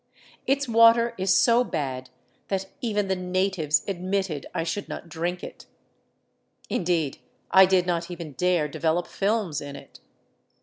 [0.47, 2.09] Its water is so bad
[2.47, 5.67] that even the natives admitted I should not drink it.
[6.71, 7.19] Indeed,
[7.51, 9.99] I did not even dare develop films in it.